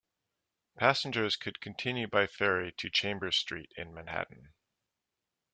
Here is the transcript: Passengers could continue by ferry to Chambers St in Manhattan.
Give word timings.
Passengers 0.79 1.35
could 1.35 1.61
continue 1.61 2.07
by 2.07 2.25
ferry 2.25 2.71
to 2.71 2.89
Chambers 2.89 3.37
St 3.47 3.71
in 3.77 3.93
Manhattan. 3.93 4.51